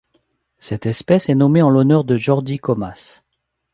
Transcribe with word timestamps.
Cette 0.57 0.87
espèce 0.87 1.29
est 1.29 1.35
nommée 1.35 1.61
en 1.61 1.69
l'honneur 1.69 2.03
de 2.05 2.17
Jordi 2.17 2.57
Comas. 2.57 3.21